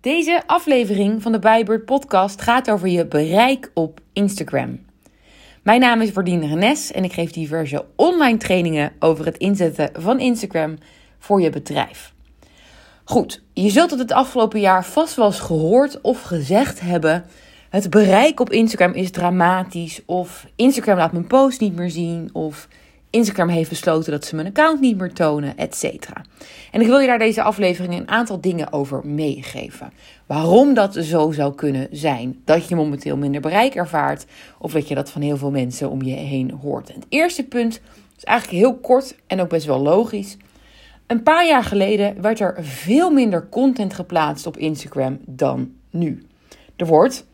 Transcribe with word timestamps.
Deze 0.00 0.42
aflevering 0.46 1.22
van 1.22 1.32
de 1.32 1.38
Bijbird 1.38 1.84
podcast 1.84 2.42
gaat 2.42 2.70
over 2.70 2.88
je 2.88 3.06
bereik 3.06 3.70
op 3.74 4.00
Instagram. 4.12 4.80
Mijn 5.62 5.80
naam 5.80 6.00
is 6.00 6.12
Bordine 6.12 6.46
Renes 6.46 6.92
en 6.92 7.04
ik 7.04 7.12
geef 7.12 7.30
diverse 7.30 7.84
online 7.96 8.38
trainingen 8.38 8.92
over 8.98 9.24
het 9.24 9.36
inzetten 9.36 9.90
van 9.92 10.20
Instagram 10.20 10.76
voor 11.18 11.40
je 11.40 11.50
bedrijf. 11.50 12.12
Goed, 13.04 13.42
je 13.52 13.70
zult 13.70 13.90
het 13.90 13.98
het 13.98 14.12
afgelopen 14.12 14.60
jaar 14.60 14.84
vast 14.84 15.14
wel 15.14 15.26
eens 15.26 15.40
gehoord 15.40 16.00
of 16.00 16.22
gezegd 16.22 16.80
hebben. 16.80 17.24
Het 17.70 17.90
bereik 17.90 18.40
op 18.40 18.50
Instagram 18.50 18.92
is 18.92 19.10
dramatisch 19.10 20.02
of 20.06 20.46
Instagram 20.56 20.96
laat 20.96 21.12
mijn 21.12 21.26
post 21.26 21.60
niet 21.60 21.76
meer 21.76 21.90
zien 21.90 22.30
of 22.32 22.68
Instagram 23.10 23.48
heeft 23.48 23.68
besloten 23.68 24.12
dat 24.12 24.24
ze 24.24 24.34
mijn 24.34 24.46
account 24.46 24.80
niet 24.80 24.98
meer 24.98 25.12
tonen, 25.12 25.56
etc. 25.56 25.84
En 26.72 26.80
ik 26.80 26.86
wil 26.86 26.98
je 26.98 27.06
daar 27.06 27.18
deze 27.18 27.42
aflevering 27.42 27.94
een 27.94 28.08
aantal 28.08 28.40
dingen 28.40 28.72
over 28.72 29.06
meegeven. 29.06 29.92
Waarom 30.26 30.74
dat 30.74 30.94
zo 30.94 31.30
zou 31.30 31.54
kunnen 31.54 31.88
zijn. 31.90 32.40
Dat 32.44 32.68
je 32.68 32.76
momenteel 32.76 33.16
minder 33.16 33.40
bereik 33.40 33.74
ervaart. 33.74 34.26
Of 34.58 34.72
dat 34.72 34.88
je 34.88 34.94
dat 34.94 35.10
van 35.10 35.22
heel 35.22 35.36
veel 35.36 35.50
mensen 35.50 35.90
om 35.90 36.02
je 36.02 36.14
heen 36.14 36.50
hoort. 36.50 36.88
Het 36.88 37.06
eerste 37.08 37.44
punt 37.44 37.80
is 38.16 38.24
eigenlijk 38.24 38.58
heel 38.58 38.76
kort 38.76 39.16
en 39.26 39.40
ook 39.40 39.48
best 39.48 39.66
wel 39.66 39.80
logisch. 39.80 40.36
Een 41.06 41.22
paar 41.22 41.46
jaar 41.46 41.64
geleden 41.64 42.22
werd 42.22 42.40
er 42.40 42.56
veel 42.60 43.10
minder 43.10 43.48
content 43.48 43.94
geplaatst 43.94 44.46
op 44.46 44.56
Instagram 44.56 45.18
dan 45.26 45.72
nu. 45.90 46.26
Er 46.76 46.86
wordt 46.86 47.26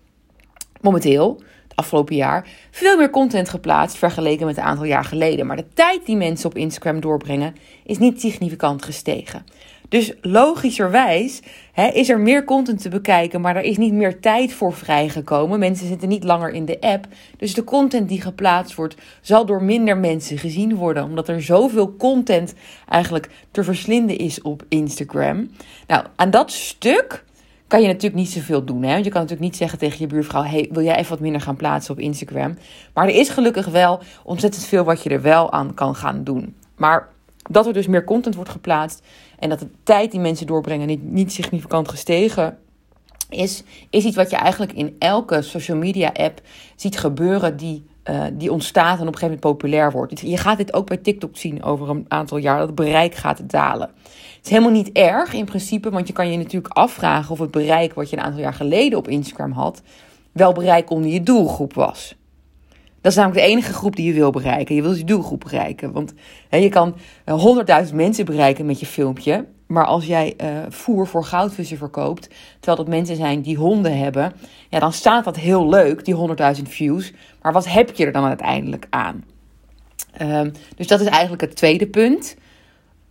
momenteel 0.81 1.43
afgelopen 1.75 2.17
jaar 2.17 2.49
veel 2.71 2.97
meer 2.97 3.11
content 3.11 3.49
geplaatst 3.49 3.97
vergeleken 3.97 4.47
met 4.47 4.57
een 4.57 4.63
aantal 4.63 4.85
jaar 4.85 5.05
geleden. 5.05 5.47
Maar 5.47 5.57
de 5.57 5.73
tijd 5.75 6.07
die 6.07 6.17
mensen 6.17 6.51
op 6.51 6.57
Instagram 6.57 7.01
doorbrengen 7.01 7.55
is 7.85 7.99
niet 7.99 8.21
significant 8.21 8.85
gestegen. 8.85 9.45
Dus 9.89 10.13
logischerwijs 10.21 11.41
hè, 11.73 11.87
is 11.87 12.09
er 12.09 12.21
meer 12.21 12.45
content 12.45 12.83
te 12.83 12.89
bekijken, 12.89 13.41
maar 13.41 13.57
er 13.57 13.63
is 13.63 13.77
niet 13.77 13.93
meer 13.93 14.21
tijd 14.21 14.53
voor 14.53 14.73
vrijgekomen. 14.73 15.59
Mensen 15.59 15.87
zitten 15.87 16.09
niet 16.09 16.25
langer 16.25 16.51
in 16.51 16.65
de 16.65 16.81
app. 16.81 17.07
Dus 17.37 17.55
de 17.55 17.65
content 17.65 18.09
die 18.09 18.21
geplaatst 18.21 18.75
wordt, 18.75 18.97
zal 19.21 19.47
door 19.47 19.63
minder 19.63 19.97
mensen 19.97 20.39
gezien 20.39 20.75
worden. 20.75 21.05
Omdat 21.05 21.29
er 21.29 21.43
zoveel 21.43 21.97
content 21.97 22.55
eigenlijk 22.89 23.29
te 23.51 23.65
verslinden 23.65 24.19
is 24.19 24.43
op 24.43 24.65
Instagram. 24.69 25.51
Nou, 25.87 26.05
aan 26.17 26.31
dat 26.31 26.53
stuk 26.53 27.25
kan 27.67 27.81
je 27.81 27.87
natuurlijk 27.87 28.15
niet 28.15 28.31
zoveel 28.31 28.65
doen. 28.65 28.83
Hè? 28.83 28.93
Want 28.93 29.05
je 29.05 29.11
kan 29.11 29.21
natuurlijk 29.21 29.49
niet 29.49 29.57
zeggen 29.57 29.79
tegen 29.79 29.99
je 29.99 30.07
buurvrouw: 30.07 30.43
hey, 30.43 30.69
wil 30.73 30.83
jij 30.83 30.97
even 30.97 31.11
wat 31.11 31.21
minder 31.21 31.41
gaan 31.41 31.57
plaatsen 31.57 31.95
op 31.95 32.01
Instagram? 32.01 32.59
Maar 32.95 33.09
er 33.09 33.15
is 33.15 33.29
gelukkig 33.29 33.67
wel 33.67 34.01
ontzettend 34.23 34.65
veel 34.65 34.85
wat 34.85 35.03
je 35.03 35.11
er 35.11 35.23
wel 35.23 35.53
aan 35.53 35.75
kan 35.75 35.95
gaan 35.95 36.25
doen. 36.25 36.55
Maar 36.77 37.09
dat 37.51 37.67
er 37.67 37.73
dus 37.73 37.87
meer 37.87 38.05
content 38.05 38.35
wordt 38.35 38.51
geplaatst 38.51 39.03
en 39.39 39.49
dat 39.49 39.59
de 39.59 39.69
tijd 39.83 40.11
die 40.11 40.21
mensen 40.21 40.47
doorbrengen 40.47 40.87
niet, 40.87 41.03
niet 41.03 41.33
significant 41.33 41.89
gestegen 41.89 42.59
is, 43.29 43.63
is 43.91 44.05
iets 44.05 44.17
wat 44.17 44.31
je 44.31 44.37
eigenlijk 44.37 44.73
in 44.73 44.97
elke 44.99 45.43
social 45.43 45.77
media 45.77 46.13
app 46.13 46.41
ziet 46.77 46.99
gebeuren 46.99 47.57
die, 47.57 47.87
uh, 48.11 48.25
die 48.33 48.53
ontstaat 48.53 49.01
en 49.01 49.07
op 49.07 49.15
een 49.15 49.19
gegeven 49.19 49.39
moment 49.41 49.41
populair 49.41 49.93
wordt. 49.93 50.21
Je 50.21 50.37
gaat 50.37 50.57
dit 50.57 50.73
ook 50.73 50.87
bij 50.87 50.97
TikTok 50.97 51.37
zien 51.37 51.63
over 51.63 51.91
een 51.91 52.05
aantal 52.09 52.39
jaar, 52.39 52.59
dat 52.59 52.67
het 52.67 52.77
bereik 52.77 53.15
gaat 53.15 53.51
dalen. 53.51 53.91
Het 54.37 54.45
is 54.45 54.51
helemaal 54.51 54.71
niet 54.71 54.93
erg 54.93 55.33
in 55.33 55.45
principe, 55.45 55.91
want 55.91 56.07
je 56.07 56.13
kan 56.13 56.31
je 56.31 56.37
natuurlijk 56.37 56.75
afvragen 56.75 57.31
of 57.31 57.39
het 57.39 57.51
bereik 57.51 57.95
wat 57.95 58.11
je 58.11 58.17
een 58.17 58.23
aantal 58.23 58.41
jaar 58.41 58.55
geleden 58.55 58.99
op 58.99 59.09
Instagram 59.09 59.53
had, 59.53 59.83
wel 60.33 60.53
bereik 60.53 60.91
onder 60.91 61.11
je 61.11 61.23
doelgroep 61.23 61.75
was. 61.75 62.15
Dat 63.05 63.13
is 63.13 63.19
namelijk 63.19 63.47
de 63.47 63.53
enige 63.53 63.73
groep 63.73 63.97
die 63.97 64.07
je 64.07 64.13
wil 64.13 64.31
bereiken. 64.31 64.75
Je 64.75 64.83
wil 64.83 64.95
je 64.95 65.05
doelgroep 65.05 65.41
bereiken. 65.41 65.93
Want 65.93 66.13
je 66.51 66.69
kan 66.69 66.97
honderdduizend 67.27 67.97
mensen 67.97 68.25
bereiken 68.25 68.67
met 68.67 68.81
je 68.81 68.87
filmpje. 68.87 69.47
Maar 69.67 69.85
als 69.85 70.07
jij 70.07 70.35
uh, 70.43 70.49
voer 70.69 71.07
voor 71.07 71.25
goudvissen 71.25 71.77
verkoopt, 71.77 72.29
terwijl 72.55 72.77
dat 72.77 72.89
mensen 72.89 73.17
zijn 73.17 73.43
die 73.43 73.57
honden 73.57 73.99
hebben, 73.99 74.33
ja, 74.71 74.79
dan 74.79 74.93
staat 74.93 75.25
dat 75.25 75.37
heel 75.37 75.69
leuk, 75.69 76.05
die 76.05 76.17
100.000 76.57 76.63
views. 76.63 77.13
Maar 77.43 77.53
wat 77.53 77.69
heb 77.69 77.95
je 77.95 78.07
er 78.07 78.13
dan 78.13 78.25
uiteindelijk 78.25 78.87
aan? 78.91 79.25
Uh, 80.23 80.41
dus 80.77 80.87
dat 80.87 81.01
is 81.01 81.07
eigenlijk 81.07 81.43
het 81.43 81.57
tweede 81.57 81.87
punt. 81.87 82.37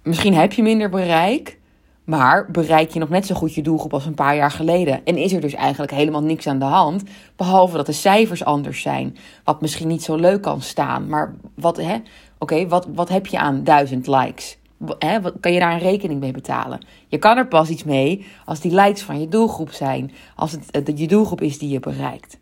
Misschien 0.03 0.33
heb 0.33 0.53
je 0.53 0.61
minder 0.61 0.89
bereik, 0.89 1.57
maar 2.03 2.51
bereik 2.51 2.91
je 2.91 2.99
nog 2.99 3.09
net 3.09 3.25
zo 3.25 3.35
goed 3.35 3.53
je 3.53 3.61
doelgroep 3.61 3.93
als 3.93 4.05
een 4.05 4.13
paar 4.13 4.35
jaar 4.35 4.51
geleden. 4.51 5.05
En 5.05 5.17
is 5.17 5.33
er 5.33 5.41
dus 5.41 5.53
eigenlijk 5.53 5.91
helemaal 5.91 6.23
niks 6.23 6.47
aan 6.47 6.59
de 6.59 6.65
hand. 6.65 7.03
Behalve 7.35 7.77
dat 7.77 7.85
de 7.85 7.91
cijfers 7.91 8.43
anders 8.43 8.81
zijn. 8.81 9.17
Wat 9.43 9.61
misschien 9.61 9.87
niet 9.87 10.03
zo 10.03 10.15
leuk 10.15 10.41
kan 10.41 10.61
staan. 10.61 11.07
Maar 11.07 11.35
wat, 11.55 11.77
hè, 11.77 11.97
oké, 12.37 12.67
wat, 12.67 12.87
wat 12.93 13.09
heb 13.09 13.27
je 13.27 13.39
aan 13.39 13.63
duizend 13.63 14.07
likes? 14.07 14.57
Hè, 14.99 15.21
wat, 15.21 15.33
kan 15.39 15.53
je 15.53 15.59
daar 15.59 15.73
een 15.73 15.79
rekening 15.79 16.19
mee 16.19 16.31
betalen? 16.31 16.85
Je 17.07 17.17
kan 17.17 17.37
er 17.37 17.47
pas 17.47 17.69
iets 17.69 17.83
mee 17.83 18.25
als 18.45 18.59
die 18.59 18.75
likes 18.75 19.01
van 19.01 19.19
je 19.19 19.27
doelgroep 19.27 19.71
zijn. 19.71 20.11
Als 20.35 20.51
het, 20.51 20.67
het 20.71 20.99
je 20.99 21.07
doelgroep 21.07 21.41
is 21.41 21.57
die 21.57 21.69
je 21.69 21.79
bereikt. 21.79 22.37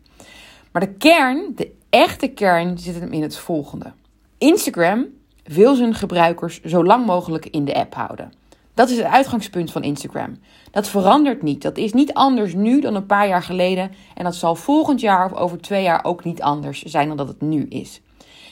Maar 0.72 0.82
de 0.82 0.92
kern, 0.92 1.52
de 1.56 1.72
echte 1.90 2.28
kern, 2.28 2.78
zit 2.78 3.00
hem 3.00 3.12
in 3.12 3.22
het 3.22 3.36
volgende. 3.36 3.92
Instagram 4.38 5.06
wil 5.44 5.74
zijn 5.74 5.94
gebruikers 5.94 6.60
zo 6.60 6.84
lang 6.84 7.06
mogelijk 7.06 7.46
in 7.46 7.64
de 7.64 7.74
app 7.74 7.94
houden. 7.94 8.32
Dat 8.74 8.90
is 8.90 8.96
het 8.96 9.06
uitgangspunt 9.06 9.72
van 9.72 9.82
Instagram. 9.82 10.38
Dat 10.70 10.88
verandert 10.88 11.42
niet. 11.42 11.62
Dat 11.62 11.76
is 11.76 11.92
niet 11.92 12.12
anders 12.12 12.54
nu 12.54 12.80
dan 12.80 12.94
een 12.94 13.06
paar 13.06 13.28
jaar 13.28 13.42
geleden. 13.42 13.90
En 14.14 14.24
dat 14.24 14.34
zal 14.34 14.54
volgend 14.54 15.00
jaar 15.00 15.24
of 15.24 15.38
over 15.38 15.60
twee 15.60 15.82
jaar 15.82 16.04
ook 16.04 16.24
niet 16.24 16.42
anders 16.42 16.82
zijn 16.82 17.08
dan 17.08 17.16
dat 17.16 17.28
het 17.28 17.40
nu 17.40 17.66
is. 17.68 18.00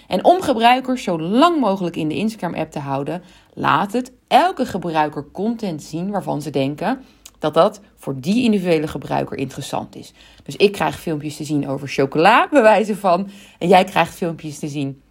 En 0.09 0.25
om 0.25 0.43
gebruikers 0.43 1.03
zo 1.03 1.21
lang 1.21 1.61
mogelijk 1.61 1.97
in 1.97 2.09
de 2.09 2.17
Instagram-app 2.17 2.73
te 2.73 2.79
houden, 2.79 3.23
laat 3.55 3.93
het 3.93 4.13
elke 4.29 4.67
gebruiker 4.67 5.31
content 5.33 5.83
zien 5.83 6.11
waarvan 6.11 6.43
ze 6.43 6.51
denken 6.51 7.05
dat 7.39 7.55
dat 7.55 7.81
voor 7.97 8.21
die 8.21 8.45
individuele 8.45 8.89
gebruiker 8.89 9.39
interessant 9.39 9.97
is. 9.97 10.13
Dus 10.43 10.57
ik 10.57 10.73
krijg 10.73 11.01
filmpjes 11.01 11.37
te 11.37 11.45
zien 11.45 11.69
over 11.69 11.89
chocola, 11.89 12.49
bij 12.51 12.63
wijze 12.63 12.97
van. 12.97 13.29
En 13.59 13.69
jij 13.69 13.85
krijgt 13.85 14.15
filmpjes 14.15 14.59
te 14.59 14.69
zien 14.69 15.03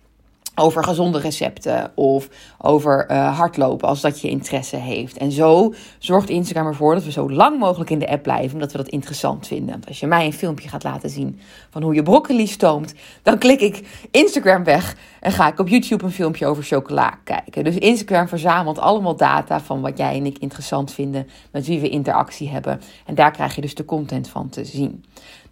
over 0.59 0.83
gezonde 0.83 1.19
recepten 1.19 1.91
of 1.95 2.29
over 2.57 3.11
uh, 3.11 3.37
hardlopen 3.37 3.87
als 3.87 4.01
dat 4.01 4.21
je 4.21 4.29
interesse 4.29 4.75
heeft. 4.75 5.17
En 5.17 5.31
zo 5.31 5.73
zorgt 5.99 6.29
Instagram 6.29 6.67
ervoor 6.67 6.93
dat 6.93 7.03
we 7.03 7.11
zo 7.11 7.31
lang 7.31 7.59
mogelijk 7.59 7.89
in 7.89 7.99
de 7.99 8.09
app 8.09 8.23
blijven, 8.23 8.53
omdat 8.53 8.71
we 8.71 8.77
dat 8.77 8.87
interessant 8.87 9.47
vinden. 9.47 9.71
Want 9.71 9.87
als 9.87 9.99
je 9.99 10.07
mij 10.07 10.25
een 10.25 10.33
filmpje 10.33 10.69
gaat 10.69 10.83
laten 10.83 11.09
zien 11.09 11.39
van 11.69 11.83
hoe 11.83 11.93
je 11.93 12.03
broccoli 12.03 12.47
stoomt, 12.47 12.93
dan 13.23 13.37
klik 13.37 13.61
ik 13.61 14.07
Instagram 14.11 14.63
weg 14.63 14.95
en 15.19 15.31
ga 15.31 15.47
ik 15.47 15.59
op 15.59 15.67
YouTube 15.67 16.03
een 16.03 16.11
filmpje 16.11 16.45
over 16.45 16.63
chocola 16.63 17.19
kijken. 17.23 17.63
Dus 17.63 17.75
Instagram 17.75 18.27
verzamelt 18.27 18.79
allemaal 18.79 19.15
data 19.15 19.61
van 19.61 19.81
wat 19.81 19.97
jij 19.97 20.15
en 20.15 20.25
ik 20.25 20.37
interessant 20.37 20.91
vinden, 20.91 21.27
met 21.51 21.67
wie 21.67 21.79
we 21.79 21.89
interactie 21.89 22.49
hebben. 22.49 22.81
En 23.05 23.15
daar 23.15 23.31
krijg 23.31 23.55
je 23.55 23.61
dus 23.61 23.75
de 23.75 23.85
content 23.85 24.29
van 24.29 24.49
te 24.49 24.65
zien. 24.65 25.03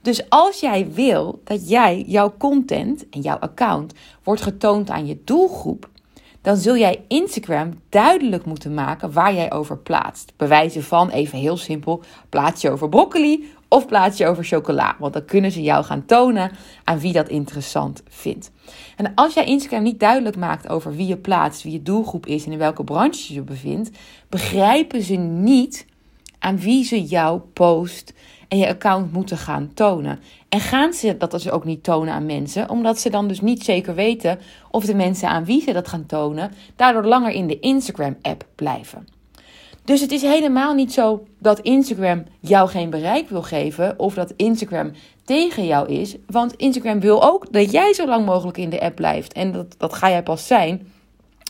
Dus 0.02 0.30
als 0.30 0.60
jij 0.60 0.92
wil 0.92 1.42
dat 1.44 1.70
jij 1.70 2.04
jouw 2.08 2.34
content 2.38 3.10
en 3.10 3.22
jouw 3.22 3.38
account 3.38 3.94
wordt 4.24 4.42
getoond 4.42 4.90
aan 4.90 5.08
je 5.08 5.22
doelgroep, 5.24 5.90
dan 6.42 6.58
zul 6.58 6.78
jij 6.78 7.04
Instagram 7.08 7.74
duidelijk 7.90 8.46
moeten 8.46 8.74
maken 8.74 9.12
waar 9.12 9.34
jij 9.34 9.52
over 9.52 9.78
plaatst. 9.78 10.34
Bewijzen 10.38 10.84
van, 10.84 11.10
even 11.10 11.38
heel 11.38 11.58
simpel, 11.58 12.04
plaats 12.30 12.62
je 12.62 12.70
over 12.70 12.90
broccoli 12.90 13.50
of 13.68 13.88
plaats 13.88 14.18
je 14.18 14.28
over 14.28 14.44
chocola. 14.44 14.96
Want 15.00 15.14
dan 15.14 15.26
kunnen 15.26 15.52
ze 15.52 15.62
jou 15.62 15.84
gaan 15.84 16.06
tonen 16.06 16.52
aan 16.84 17.00
wie 17.00 17.14
dat 17.14 17.30
interessant 17.30 18.04
vindt. 18.10 18.52
En 18.96 19.12
als 19.16 19.34
jij 19.34 19.46
Instagram 19.46 19.84
niet 19.84 20.00
duidelijk 20.00 20.36
maakt 20.38 20.70
over 20.70 20.96
wie 20.96 21.08
je 21.08 21.18
plaatst, 21.18 21.64
wie 21.64 21.72
je 21.72 21.82
doelgroep 21.82 22.26
is 22.26 22.46
en 22.46 22.52
in 22.52 22.58
welke 22.58 22.84
branche 22.84 23.26
je 23.28 23.34
je 23.34 23.42
bevindt, 23.42 23.90
begrijpen 24.30 25.02
ze 25.02 25.16
niet 25.16 25.86
aan 26.40 26.60
wie 26.60 26.84
ze 26.84 27.04
jouw 27.04 27.48
post 27.54 28.14
en 28.48 28.58
je 28.58 28.68
account 28.68 29.14
moeten 29.14 29.38
gaan 29.38 29.72
tonen. 29.74 30.20
En 30.50 30.60
gaan 30.60 30.94
ze 30.94 31.18
dat 31.18 31.32
dus 31.32 31.50
ook 31.50 31.66
niet 31.66 31.84
tonen 31.84 32.14
aan 32.14 32.26
mensen, 32.26 32.70
omdat 32.70 33.00
ze 33.00 33.10
dan 33.10 33.28
dus 33.28 33.42
niet 33.42 33.64
zeker 33.64 33.96
weten 33.96 34.40
of 34.72 34.86
de 34.86 34.96
mensen 34.96 35.30
aan 35.30 35.46
wie 35.46 35.62
ze 35.62 35.74
dat 35.74 35.88
gaan 35.88 36.06
tonen, 36.06 36.52
daardoor 36.76 37.06
langer 37.06 37.32
in 37.32 37.48
de 37.48 37.60
Instagram-app 37.60 38.46
blijven. 38.56 39.08
Dus 39.84 40.02
het 40.02 40.12
is 40.12 40.22
helemaal 40.22 40.74
niet 40.74 40.94
zo 40.94 41.24
dat 41.40 41.60
Instagram 41.60 42.24
jou 42.40 42.70
geen 42.70 42.90
bereik 42.90 43.30
wil 43.30 43.44
geven 43.44 44.00
of 44.00 44.14
dat 44.14 44.34
Instagram 44.36 44.92
tegen 45.26 45.66
jou 45.66 45.90
is. 45.90 46.16
Want 46.26 46.54
Instagram 46.54 47.00
wil 47.00 47.24
ook 47.24 47.54
dat 47.54 47.72
jij 47.72 47.94
zo 47.94 48.06
lang 48.06 48.26
mogelijk 48.26 48.58
in 48.58 48.70
de 48.70 48.82
app 48.82 48.96
blijft. 48.96 49.34
En 49.34 49.52
dat, 49.52 49.76
dat 49.78 49.94
ga 49.94 50.10
jij 50.10 50.24
pas 50.24 50.48
zijn 50.48 50.92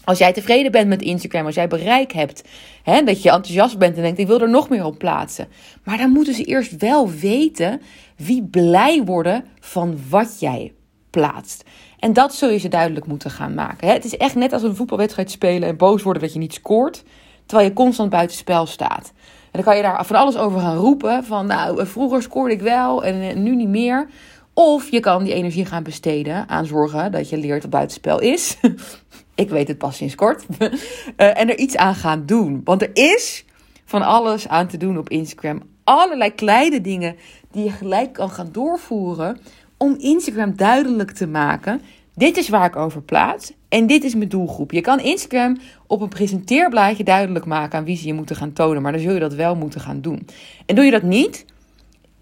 als 0.07 0.17
jij 0.17 0.33
tevreden 0.33 0.71
bent 0.71 0.87
met 0.87 1.01
Instagram, 1.01 1.45
als 1.45 1.55
jij 1.55 1.67
bereik 1.67 2.11
hebt, 2.11 2.43
hè, 2.83 3.03
dat 3.03 3.21
je 3.21 3.31
enthousiast 3.31 3.77
bent 3.77 3.95
en 3.95 4.01
denkt: 4.01 4.19
ik 4.19 4.27
wil 4.27 4.41
er 4.41 4.49
nog 4.49 4.69
meer 4.69 4.85
op 4.85 4.97
plaatsen. 4.97 5.47
Maar 5.83 5.97
dan 5.97 6.09
moeten 6.09 6.33
ze 6.33 6.43
eerst 6.43 6.77
wel 6.77 7.11
weten 7.11 7.81
wie 8.15 8.43
blij 8.43 9.03
worden 9.03 9.45
van 9.59 9.99
wat 10.09 10.39
jij 10.39 10.73
plaatst. 11.09 11.63
En 11.99 12.13
dat 12.13 12.35
zul 12.35 12.49
je 12.49 12.57
ze 12.57 12.67
duidelijk 12.67 13.07
moeten 13.07 13.31
gaan 13.31 13.53
maken. 13.53 13.87
Hè. 13.87 13.93
Het 13.93 14.05
is 14.05 14.17
echt 14.17 14.35
net 14.35 14.53
als 14.53 14.63
een 14.63 14.75
voetbalwedstrijd 14.75 15.31
spelen 15.31 15.69
en 15.69 15.77
boos 15.77 16.03
worden 16.03 16.21
dat 16.21 16.33
je 16.33 16.39
niet 16.39 16.53
scoort, 16.53 17.03
terwijl 17.45 17.69
je 17.69 17.75
constant 17.75 18.09
buitenspel 18.09 18.65
staat. 18.65 19.13
En 19.43 19.51
dan 19.51 19.63
kan 19.63 19.75
je 19.75 19.81
daar 19.81 20.05
van 20.05 20.15
alles 20.15 20.37
over 20.37 20.59
gaan 20.59 20.77
roepen: 20.77 21.23
van 21.23 21.45
nou, 21.45 21.87
vroeger 21.87 22.21
scoorde 22.21 22.53
ik 22.53 22.61
wel 22.61 23.03
en 23.03 23.43
nu 23.43 23.55
niet 23.55 23.67
meer. 23.67 24.07
Of 24.53 24.91
je 24.91 24.99
kan 24.99 25.23
die 25.23 25.33
energie 25.33 25.65
gaan 25.65 25.83
besteden 25.83 26.49
aan 26.49 26.65
zorgen 26.65 27.11
dat 27.11 27.29
je 27.29 27.37
leert 27.37 27.61
dat 27.61 27.71
buitenspel 27.71 28.19
is. 28.19 28.57
Ik 29.37 29.49
weet 29.49 29.67
het 29.67 29.77
pas 29.77 29.97
sinds 29.97 30.15
kort. 30.15 30.45
uh, 30.59 30.69
en 31.41 31.49
er 31.49 31.57
iets 31.57 31.75
aan 31.75 31.95
gaan 31.95 32.25
doen. 32.25 32.61
Want 32.63 32.81
er 32.81 32.89
is 32.93 33.45
van 33.85 34.01
alles 34.01 34.47
aan 34.47 34.67
te 34.67 34.77
doen 34.77 34.97
op 34.97 35.09
Instagram. 35.09 35.61
Allerlei 35.83 36.35
kleine 36.35 36.81
dingen 36.81 37.15
die 37.51 37.63
je 37.63 37.69
gelijk 37.69 38.13
kan 38.13 38.29
gaan 38.29 38.49
doorvoeren 38.51 39.39
om 39.77 39.95
Instagram 39.99 40.55
duidelijk 40.55 41.11
te 41.11 41.27
maken. 41.27 41.81
Dit 42.15 42.37
is 42.37 42.49
waar 42.49 42.65
ik 42.65 42.75
over 42.75 43.01
plaats 43.01 43.53
en 43.69 43.87
dit 43.87 44.03
is 44.03 44.15
mijn 44.15 44.29
doelgroep. 44.29 44.71
Je 44.71 44.81
kan 44.81 44.99
Instagram 44.99 45.57
op 45.87 46.01
een 46.01 46.09
presenteerblaadje 46.09 47.03
duidelijk 47.03 47.45
maken 47.45 47.79
aan 47.79 47.85
wie 47.85 47.97
ze 47.97 48.07
je 48.07 48.13
moeten 48.13 48.35
gaan 48.35 48.53
tonen, 48.53 48.81
maar 48.81 48.91
dan 48.91 49.01
zul 49.01 49.13
je 49.13 49.19
dat 49.19 49.33
wel 49.33 49.55
moeten 49.55 49.81
gaan 49.81 50.01
doen. 50.01 50.27
En 50.65 50.75
doe 50.75 50.85
je 50.85 50.91
dat 50.91 51.03
niet, 51.03 51.45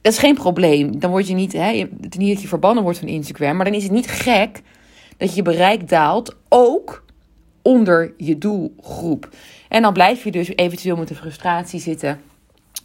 dat 0.01 0.13
is 0.13 0.19
geen 0.19 0.35
probleem. 0.35 0.99
Dan 0.99 1.09
word 1.09 1.27
je 1.27 1.33
niet, 1.33 1.53
hè, 1.53 1.87
niet 2.17 2.33
dat 2.33 2.41
je 2.41 2.47
verbannen 2.47 2.83
wordt 2.83 2.99
van 2.99 3.07
Instagram, 3.07 3.55
maar 3.55 3.65
dan 3.65 3.73
is 3.73 3.83
het 3.83 3.91
niet 3.91 4.07
gek 4.07 4.61
dat 5.17 5.35
je 5.35 5.41
bereik 5.41 5.89
daalt, 5.89 6.35
ook 6.49 7.04
onder 7.65 8.13
je 8.17 8.37
doelgroep. 8.37 9.29
En 9.69 9.81
dan 9.81 9.93
blijf 9.93 10.23
je 10.23 10.31
dus 10.31 10.55
eventueel 10.55 10.95
met 10.95 11.07
de 11.07 11.15
frustratie 11.15 11.79
zitten. 11.79 12.19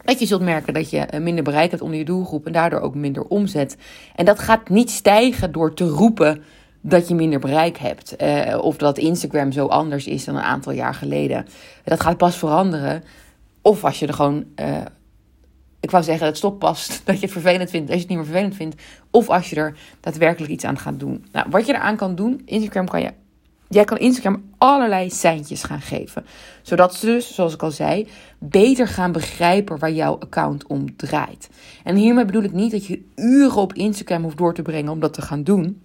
Dat 0.05 0.19
je 0.19 0.27
zult 0.27 0.41
merken 0.41 0.75
dat 0.75 0.91
je 0.91 0.99
eh, 0.99 1.21
minder 1.21 1.45
bereik 1.45 1.71
hebt 1.71 1.83
onder 1.83 1.99
je 1.99 2.05
doelgroep 2.05 2.47
en 2.47 2.53
daardoor 2.53 2.81
ook 2.81 2.95
minder 2.95 3.25
omzet. 3.25 3.77
En 4.15 4.25
dat 4.25 4.39
gaat 4.39 4.69
niet 4.69 4.91
stijgen 4.91 5.53
door 5.53 5.75
te 5.75 5.89
roepen 5.89 6.43
dat 6.81 7.09
je 7.09 7.15
minder 7.15 7.39
bereik 7.39 7.79
hebt. 7.79 8.17
Eh, 8.17 8.59
of 8.63 8.77
dat 8.77 8.99
Instagram 8.99 9.53
zo 9.53 9.67
anders 9.67 10.07
is 10.07 10.25
dan 10.25 10.37
een 10.37 10.43
aantal 10.43 10.73
jaar 10.73 10.95
geleden. 10.95 11.47
Dat 11.85 12.01
gaat 12.01 12.17
pas 12.17 12.37
veranderen. 12.37 13.03
Of 13.63 13.85
als 13.85 13.99
je 13.99 14.07
er 14.07 14.15
gewoon. 14.15 14.45
Uh, 14.57 14.77
ik 15.81 15.91
wou 15.91 16.05
zeggen, 16.05 16.27
het 16.27 16.37
stopt 16.37 16.59
pas 16.59 16.89
dat 17.05 17.15
je 17.15 17.21
het 17.21 17.33
vervelend 17.33 17.71
vindt, 17.71 17.87
als 17.87 17.97
je 17.97 18.01
het 18.01 18.09
niet 18.09 18.19
meer 18.19 18.27
vervelend 18.27 18.57
vindt. 18.57 18.83
Of 19.11 19.29
als 19.29 19.51
je 19.51 19.57
er 19.57 19.77
daadwerkelijk 20.01 20.53
iets 20.53 20.65
aan 20.65 20.79
gaat 20.79 21.01
doen. 21.01 21.27
Nou, 21.33 21.47
wat 21.51 21.67
je 21.67 21.75
eraan 21.75 21.97
kan 21.97 22.15
doen, 22.15 22.43
Instagram 22.45 22.89
kan 22.89 23.01
je 23.01 23.13
Jij 23.73 23.85
kan 23.85 23.99
Instagram 23.99 24.43
allerlei 24.59 25.11
seintjes 25.11 25.63
gaan 25.63 25.81
geven. 25.81 26.25
Zodat 26.63 26.95
ze 26.95 27.07
dus, 27.07 27.35
zoals 27.35 27.55
ik 27.55 27.63
al 27.63 27.71
zei, 27.71 28.09
beter 28.39 28.89
gaan 28.89 29.13
begrijpen 29.13 29.79
waar 29.79 29.93
jouw 29.93 30.19
account 30.19 30.67
om 30.67 30.97
draait. 30.97 31.51
En 31.85 31.97
hiermee 31.97 32.25
bedoel 32.25 32.43
ik 32.43 32.53
niet 32.53 32.71
dat 32.71 32.87
je 32.87 33.03
uren 33.17 33.61
op 33.61 33.73
Instagram 33.73 34.23
hoeft 34.23 34.37
door 34.37 34.55
te 34.55 34.63
brengen 34.63 34.93
om 34.93 35.01
dat 35.01 35.15
te 35.15 35.23
gaan 35.23 35.43
doen. 35.43 35.83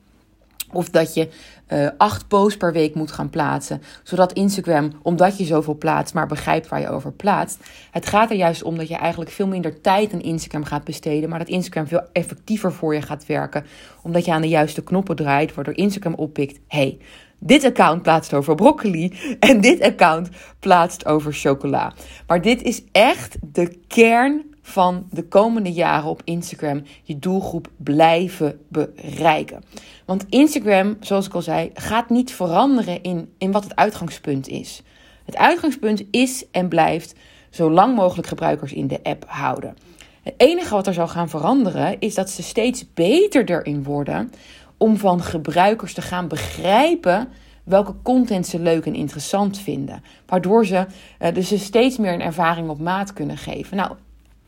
Of 0.76 0.90
dat 0.90 1.14
je 1.14 1.30
uh, 1.74 1.88
acht 1.98 2.28
posts 2.28 2.58
per 2.58 2.74
week 2.74 2.96
moet 2.96 3.12
gaan 3.12 3.30
plaatsen. 3.30 3.82
Zodat 4.04 4.34
Instagram, 4.34 4.92
omdat 5.02 5.38
je 5.38 5.46
zoveel 5.46 5.78
plaatst, 5.78 6.14
maar 6.14 6.28
begrijpt 6.28 6.68
waar 6.68 6.82
je 6.82 6.90
over 6.90 7.12
plaatst. 7.12 7.60
Het 7.92 8.06
gaat 8.06 8.30
er 8.30 8.36
juist 8.36 8.64
om 8.64 8.78
dat 8.78 8.88
je 8.88 8.96
eigenlijk 8.96 9.32
veel 9.32 9.48
minder 9.48 9.82
tijd 9.82 10.14
aan 10.14 10.22
Instagram 10.22 10.64
gaat 10.64 10.84
besteden. 10.84 11.30
Maar 11.30 11.40
dat 11.40 11.48
Instagram 11.48 11.88
veel 11.88 12.04
effectiever 12.14 12.74
voor 12.74 12.94
je 12.94 13.02
gaat 13.02 13.26
werken. 13.26 13.66
Omdat 14.02 14.26
je 14.26 14.32
aan 14.32 14.42
de 14.42 14.48
juiste 14.48 14.84
knoppen 14.84 15.16
draait, 15.16 15.54
waardoor 15.54 15.78
Instagram 15.78 16.14
oppikt. 16.14 16.60
hey, 16.68 16.98
dit 17.40 17.64
account 17.64 18.02
plaatst 18.02 18.34
over 18.34 18.56
broccoli 18.56 19.14
en 19.40 19.62
dit 19.62 19.82
account 19.82 20.30
plaatst 20.60 21.06
over 21.06 21.34
chocola. 21.34 21.94
Maar 22.28 22.42
dit 22.42 22.62
is 22.62 22.84
echt 22.92 23.38
de 23.42 23.78
kern 23.88 24.55
van 24.68 25.08
de 25.12 25.24
komende 25.24 25.72
jaren 25.72 26.10
op 26.10 26.22
Instagram 26.24 26.84
je 27.04 27.20
doelgroep 27.20 27.70
blijven 27.78 28.60
bereiken. 28.68 29.64
Want 30.06 30.26
Instagram, 30.30 30.98
zoals 31.00 31.26
ik 31.26 31.34
al 31.34 31.42
zei, 31.42 31.72
gaat 31.74 32.10
niet 32.10 32.34
veranderen 32.34 33.04
in, 33.04 33.34
in 33.38 33.52
wat 33.52 33.64
het 33.64 33.76
uitgangspunt 33.76 34.48
is. 34.48 34.82
Het 35.26 35.38
uitgangspunt 35.38 36.04
is 36.12 36.46
en 36.52 36.68
blijft 36.68 37.16
zo 37.50 37.72
lang 37.72 37.96
mogelijk 37.96 38.28
gebruikers 38.28 38.74
in 38.74 38.88
de 38.88 39.00
app 39.04 39.26
houden. 39.28 39.78
Het 40.22 40.34
enige 40.38 40.74
wat 40.74 40.88
er 40.88 40.94
zal 40.94 41.08
gaan 41.08 41.30
veranderen 41.30 42.00
is 42.00 42.16
dat 42.16 42.30
ze 42.30 42.44
steeds 42.44 42.94
beter 42.94 43.50
erin 43.50 43.84
worden 43.84 44.32
om 44.78 44.98
van 44.98 45.22
gebruikers 45.22 45.94
te 45.94 46.02
gaan 46.02 46.28
begrijpen 46.28 47.28
welke 47.64 47.94
content 48.04 48.48
ze 48.48 48.60
leuk 48.60 48.86
en 48.86 48.96
interessant 48.96 49.58
vinden. 49.60 50.04
Waardoor 50.26 50.66
ze 50.66 50.86
uh, 51.22 51.34
dus 51.34 51.64
steeds 51.64 51.98
meer 51.98 52.14
een 52.14 52.22
ervaring 52.22 52.70
op 52.70 52.80
maat 52.80 53.14
kunnen 53.14 53.38
geven. 53.38 53.78
Nou, 53.78 53.92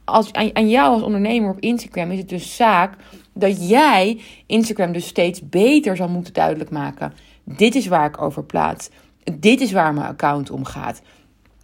als, 0.07 0.33
aan, 0.33 0.69
jou 0.69 0.93
als 0.93 1.01
ondernemer 1.01 1.49
op 1.49 1.59
Instagram 1.59 2.11
is 2.11 2.17
het 2.17 2.29
dus 2.29 2.55
zaak 2.55 2.95
dat 3.33 3.69
jij 3.69 4.21
Instagram 4.45 4.91
dus 4.91 5.07
steeds 5.07 5.49
beter 5.49 5.95
zal 5.95 6.07
moeten 6.07 6.33
duidelijk 6.33 6.69
maken. 6.69 7.13
Dit 7.43 7.75
is 7.75 7.87
waar 7.87 8.07
ik 8.07 8.21
over 8.21 8.43
plaats. 8.43 8.89
Dit 9.33 9.61
is 9.61 9.71
waar 9.71 9.93
mijn 9.93 10.07
account 10.07 10.49
om 10.49 10.65
gaat. 10.65 11.01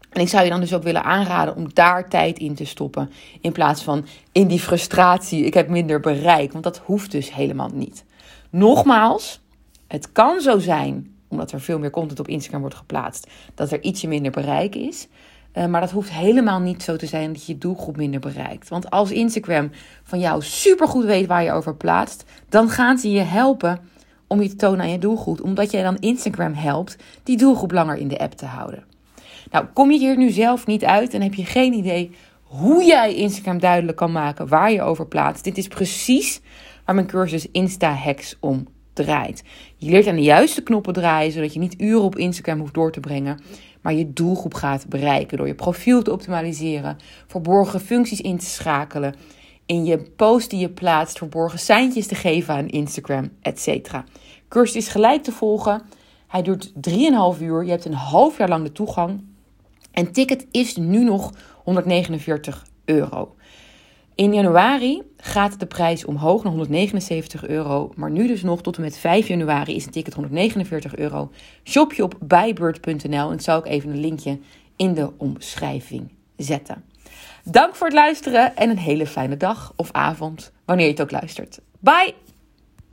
En 0.09 0.21
ik 0.21 0.27
zou 0.27 0.43
je 0.43 0.49
dan 0.49 0.59
dus 0.59 0.73
ook 0.73 0.83
willen 0.83 1.03
aanraden 1.03 1.55
om 1.55 1.73
daar 1.73 2.09
tijd 2.09 2.39
in 2.39 2.55
te 2.55 2.65
stoppen. 2.65 3.09
In 3.41 3.51
plaats 3.51 3.83
van 3.83 4.05
in 4.31 4.47
die 4.47 4.59
frustratie, 4.59 5.45
ik 5.45 5.53
heb 5.53 5.69
minder 5.69 5.99
bereik. 5.99 6.51
Want 6.51 6.63
dat 6.63 6.77
hoeft 6.77 7.11
dus 7.11 7.33
helemaal 7.33 7.69
niet. 7.73 8.05
Nogmaals, 8.49 9.41
het 9.87 10.11
kan 10.11 10.41
zo 10.41 10.59
zijn, 10.59 11.15
omdat 11.27 11.51
er 11.51 11.61
veel 11.61 11.79
meer 11.79 11.89
content 11.89 12.19
op 12.19 12.27
Instagram 12.27 12.61
wordt 12.61 12.75
geplaatst, 12.75 13.27
dat 13.55 13.71
er 13.71 13.83
ietsje 13.83 14.07
minder 14.07 14.31
bereik 14.31 14.75
is. 14.75 15.07
Uh, 15.53 15.65
maar 15.65 15.81
dat 15.81 15.91
hoeft 15.91 16.11
helemaal 16.11 16.59
niet 16.59 16.83
zo 16.83 16.95
te 16.95 17.05
zijn 17.05 17.33
dat 17.33 17.45
je 17.45 17.57
doelgroep 17.57 17.97
minder 17.97 18.19
bereikt. 18.19 18.69
Want 18.69 18.89
als 18.89 19.11
Instagram 19.11 19.71
van 20.03 20.19
jou 20.19 20.41
supergoed 20.41 21.05
weet 21.05 21.27
waar 21.27 21.43
je 21.43 21.51
over 21.51 21.75
plaatst, 21.75 22.23
dan 22.49 22.69
gaan 22.69 22.97
ze 22.97 23.11
je 23.11 23.21
helpen 23.21 23.79
om 24.27 24.41
je 24.41 24.49
te 24.49 24.55
tonen 24.55 24.81
aan 24.81 24.91
je 24.91 24.99
doelgroep. 24.99 25.43
Omdat 25.43 25.71
jij 25.71 25.83
dan 25.83 25.97
Instagram 25.99 26.53
helpt 26.53 26.97
die 27.23 27.37
doelgroep 27.37 27.71
langer 27.71 27.97
in 27.97 28.07
de 28.07 28.19
app 28.19 28.33
te 28.33 28.45
houden. 28.45 28.83
Nou, 29.51 29.65
kom 29.73 29.91
je 29.91 29.99
hier 29.99 30.17
nu 30.17 30.29
zelf 30.29 30.65
niet 30.65 30.83
uit 30.85 31.13
en 31.13 31.21
heb 31.21 31.33
je 31.33 31.45
geen 31.45 31.73
idee 31.73 32.15
hoe 32.43 32.83
jij 32.83 33.15
Instagram 33.15 33.59
duidelijk 33.59 33.97
kan 33.97 34.11
maken 34.11 34.47
waar 34.47 34.71
je 34.71 34.81
over 34.81 35.07
plaatst. 35.07 35.43
Dit 35.43 35.57
is 35.57 35.67
precies 35.67 36.41
waar 36.85 36.95
mijn 36.95 37.07
cursus 37.07 37.51
Insta 37.51 37.93
Hacks 37.93 38.37
om 38.39 38.67
draait. 38.93 39.43
Je 39.77 39.89
leert 39.89 40.07
aan 40.07 40.15
de 40.15 40.21
juiste 40.21 40.63
knoppen 40.63 40.93
draaien, 40.93 41.31
zodat 41.31 41.53
je 41.53 41.59
niet 41.59 41.81
uren 41.81 42.01
op 42.01 42.17
Instagram 42.17 42.59
hoeft 42.59 42.73
door 42.73 42.91
te 42.91 42.99
brengen, 42.99 43.39
maar 43.83 43.93
je 43.93 44.13
doelgroep 44.13 44.53
gaat 44.53 44.87
bereiken 44.87 45.37
door 45.37 45.47
je 45.47 45.55
profiel 45.55 46.01
te 46.01 46.11
optimaliseren, 46.11 46.97
verborgen 47.27 47.79
functies 47.79 48.21
in 48.21 48.37
te 48.37 48.45
schakelen, 48.45 49.15
in 49.65 49.85
je 49.85 49.97
post 49.97 50.49
die 50.49 50.59
je 50.59 50.69
plaatst 50.69 51.17
verborgen 51.17 51.59
seintjes 51.59 52.07
te 52.07 52.15
geven 52.15 52.53
aan 52.53 52.67
Instagram, 52.67 53.29
etc. 53.41 53.91
Cursus 54.47 54.75
is 54.75 54.87
gelijk 54.87 55.23
te 55.23 55.31
volgen. 55.31 55.81
Hij 56.27 56.41
duurt 56.41 56.71
3,5 56.71 57.41
uur. 57.41 57.63
Je 57.63 57.69
hebt 57.69 57.85
een 57.85 57.93
half 57.93 58.37
jaar 58.37 58.49
lang 58.49 58.63
de 58.63 58.71
toegang. 58.71 59.23
En 59.91 60.11
ticket 60.11 60.47
is 60.51 60.75
nu 60.75 61.03
nog 61.03 61.31
149 61.63 62.65
euro. 62.85 63.35
In 64.15 64.33
januari 64.33 65.01
gaat 65.17 65.59
de 65.59 65.65
prijs 65.65 66.05
omhoog 66.05 66.43
naar 66.43 66.51
179 66.51 67.47
euro. 67.47 67.91
Maar 67.95 68.11
nu 68.11 68.27
dus 68.27 68.43
nog 68.43 68.61
tot 68.61 68.75
en 68.75 68.81
met 68.81 68.97
5 68.97 69.27
januari 69.27 69.75
is 69.75 69.85
een 69.85 69.91
ticket 69.91 70.13
149 70.13 70.95
euro. 70.95 71.31
Shop 71.63 71.93
je 71.93 72.03
op 72.03 72.15
bijbird.nl 72.19 73.31
en 73.31 73.39
zal 73.39 73.57
ik 73.57 73.65
even 73.65 73.89
een 73.89 73.99
linkje 73.99 74.39
in 74.75 74.93
de 74.93 75.11
omschrijving 75.17 76.11
zetten. 76.37 76.83
Dank 77.43 77.75
voor 77.75 77.87
het 77.87 77.95
luisteren 77.95 78.55
en 78.55 78.69
een 78.69 78.77
hele 78.77 79.07
fijne 79.07 79.37
dag 79.37 79.73
of 79.75 79.91
avond, 79.91 80.51
wanneer 80.65 80.85
je 80.85 80.91
het 80.91 81.01
ook 81.01 81.11
luistert. 81.11 81.59
Bye! 81.79 82.22